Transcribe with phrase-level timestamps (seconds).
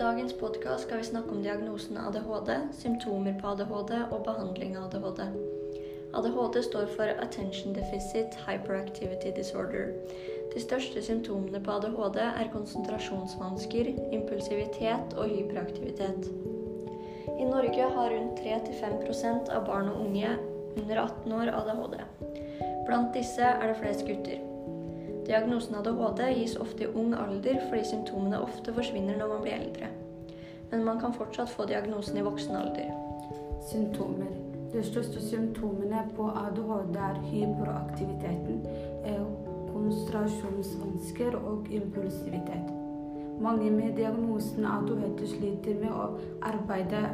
[0.00, 5.20] dagens podkast skal vi snakke om diagnosen ADHD, symptomer på ADHD og behandling av ADHD.
[6.16, 9.92] ADHD står for Attention Deficit Hyperactivity Disorder.
[10.54, 16.32] De største symptomene på ADHD er konsentrasjonsvansker, impulsivitet og hyperaktivitet.
[17.36, 20.32] I Norge har rundt 3-5% av barn og unge
[20.80, 22.00] under 18 år ADHD.
[22.88, 24.49] Blant disse er det flest gutter.
[25.30, 29.90] Diagnosen ADHD gis ofte i ung alder fordi symptomene ofte forsvinner når man blir eldre.
[30.72, 32.88] Men man kan fortsatt få diagnosen i voksen alder.
[33.68, 34.32] Symptomer.
[34.72, 38.66] De største symptomene på ADHD er hyperaktiviteten,
[39.04, 39.22] eh,
[39.70, 42.74] konsentrasjonsvansker og impulsivitet.
[43.40, 46.10] Mange med diagnosen ADHD sliter med å
[46.42, 47.06] arbeide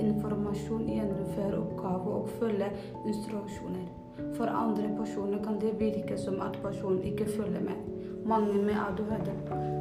[0.00, 2.72] informasjon, gjennomføre oppgaver og følge
[3.06, 4.07] instruksjoner.
[4.36, 7.78] For andre personer kan det virke som at personen ikke følger med.
[8.28, 9.30] Mange med ADHD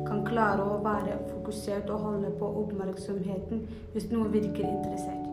[0.07, 5.25] kan klare å være fokusert og holde på oppmerksomheten hvis noe virker interessert.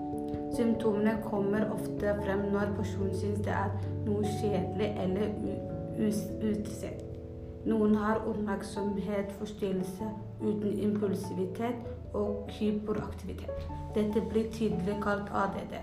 [0.55, 3.72] Symptomene kommer ofte frem når personen syns det er
[4.06, 5.28] noe kjedelig eller
[6.50, 7.05] utsett.
[7.64, 10.11] Noen har oppmerksomhetsforstyrrelse
[10.42, 13.64] uten impulsivitet og hyperaktivitet.
[13.94, 15.78] Dette blir tidlig kalt ADD,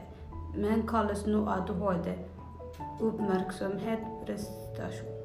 [0.55, 2.13] men kalles nå ADHD.
[3.01, 5.17] Oppmerksomhet, prestasjon.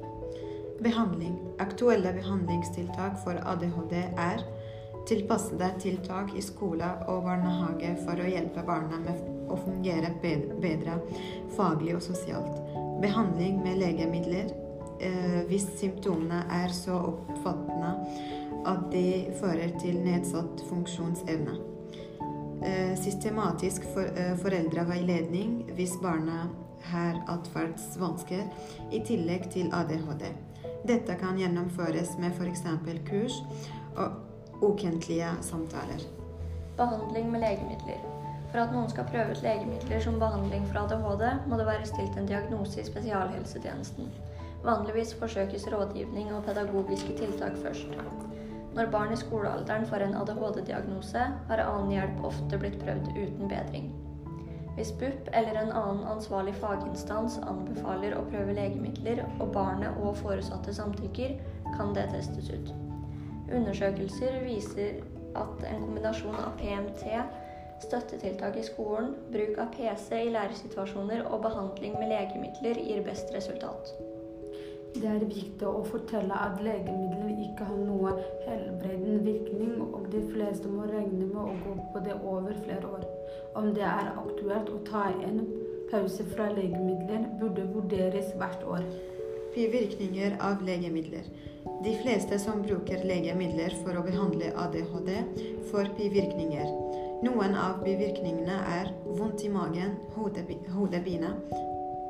[0.81, 1.37] Behandling.
[1.59, 4.43] Aktuelle behandlingstiltak for ADHD er
[5.07, 10.97] tilpassede tiltak i skole og barnehage for å hjelpe barna med å fungere bedre
[11.55, 12.59] faglig og sosialt.
[13.01, 14.51] Behandling med legemidler
[14.99, 17.93] eh, hvis symptomene er så oppfattende
[18.67, 19.07] at de
[19.39, 21.76] fører til nedsatt funksjonsevne.
[22.61, 26.49] Eh, systematisk for, eh, foreldreveiledning hvis barna
[26.81, 28.43] har atferdsvansker,
[28.91, 30.31] i tillegg til ADHD.
[30.87, 32.63] Dette kan gjennomføres med f.eks.
[33.05, 33.43] kurs
[33.95, 34.11] og
[34.61, 36.01] ukentlige samtaler.
[36.77, 38.01] Behandling med legemidler.
[38.51, 42.17] For at noen skal prøve ut legemidler som behandling for ADHD, må det være stilt
[42.17, 44.09] en diagnose i spesialhelsetjenesten.
[44.63, 47.87] Vanligvis forsøkes rådgivning og pedagogiske tiltak først.
[48.77, 53.87] Når barn i skolealderen får en ADHD-diagnose, har annen hjelp ofte blitt prøvd uten bedring.
[54.77, 60.75] Hvis BUP eller en annen ansvarlig faginstans anbefaler å prøve legemidler, og barnet og foresatte
[60.77, 61.39] samtykker,
[61.73, 62.69] kan det testes ut.
[63.49, 64.99] Undersøkelser viser
[65.41, 67.17] at en kombinasjon av PMT,
[67.81, 73.95] støttetiltak i skolen, bruk av PC i læresituasjoner og behandling med legemidler gir best resultat.
[74.97, 78.13] Det er viktig å fortelle at legemidler ikke har noe
[78.47, 83.03] helbredende virkning, og de fleste må regne med å gå på det over flere år.
[83.59, 85.43] Om det er aktuelt å ta en
[85.91, 88.87] pause fra legemidler, burde vurderes hvert år.
[89.53, 91.29] Bivirkninger av legemidler.
[91.85, 95.13] De fleste som bruker legemidler for å behandle ADHD,
[95.69, 96.73] får bivirkninger.
[97.25, 101.33] Noen av bivirkningene er vondt i magen, hodepine,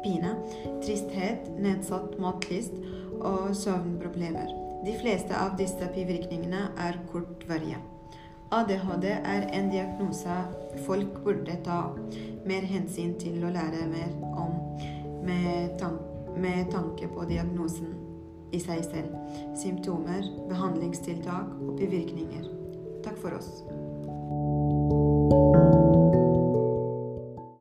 [0.03, 0.35] pine,
[0.84, 2.74] tristhet, nedsatt matlyst
[3.18, 4.53] og søvnproblemer.
[4.85, 7.80] De fleste av disse bivirkningene er kortvarige.
[8.52, 10.36] ADHD er en diagnose
[10.86, 11.81] folk burde ta
[12.47, 14.53] mer hensyn til å lære mer om
[15.28, 15.97] med, tan
[16.38, 17.91] med tanke på diagnosen
[18.56, 19.18] i seg selv,
[19.59, 22.47] symptomer, behandlingstiltak og bivirkninger.
[23.03, 23.52] Takk for oss.